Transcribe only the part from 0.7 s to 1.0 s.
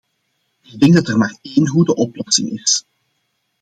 denk